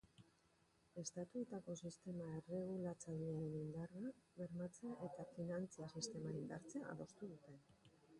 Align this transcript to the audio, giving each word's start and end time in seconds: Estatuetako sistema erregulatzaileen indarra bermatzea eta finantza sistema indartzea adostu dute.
Estatuetako 0.99 1.75
sistema 1.87 2.29
erregulatzaileen 2.37 3.43
indarra 3.59 4.09
bermatzea 4.41 4.95
eta 5.09 5.27
finantza 5.35 5.91
sistema 5.97 6.33
indartzea 6.39 6.89
adostu 6.95 7.31
dute. 7.35 7.59